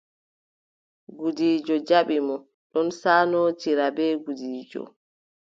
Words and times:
Gudiijo 1.17 1.75
jaɓɓi 1.87 2.17
mo, 2.27 2.35
ɗum 2.71 2.87
saanootiri 2.99 3.87
bee 3.95 4.13
gudiijo. 4.23 4.83